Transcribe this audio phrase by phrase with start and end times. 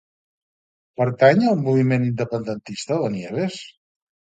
[1.01, 3.63] Pertany al moviment independentista la Nieves?